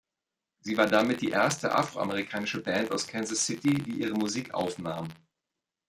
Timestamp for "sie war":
0.61-0.87